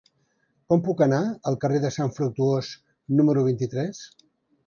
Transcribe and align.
Com 0.71 0.79
puc 0.85 1.01
anar 1.05 1.19
al 1.51 1.57
carrer 1.65 1.81
de 1.83 1.91
Sant 1.97 2.15
Fructuós 2.17 2.71
número 3.21 3.43
vint-i-tres? 3.51 4.01